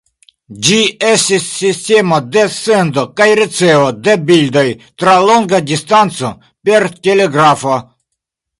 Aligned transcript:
Ĝi 0.67 0.77
estis 1.09 1.43
sistemo 1.57 2.17
de 2.37 2.45
sendo 2.55 3.03
kaj 3.21 3.27
ricevo 3.41 3.85
de 4.09 4.17
bildoj 4.31 4.65
tra 5.03 5.15
longa 5.29 5.63
distanco, 5.75 6.35
per 6.71 6.91
telegrafo. 7.09 7.81